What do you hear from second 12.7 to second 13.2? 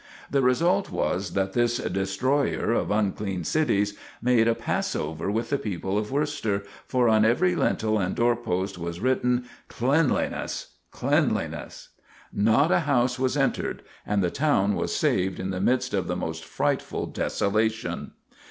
a house